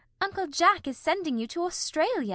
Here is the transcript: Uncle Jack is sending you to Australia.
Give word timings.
Uncle 0.19 0.47
Jack 0.47 0.87
is 0.87 0.97
sending 0.97 1.37
you 1.37 1.45
to 1.45 1.61
Australia. 1.61 2.29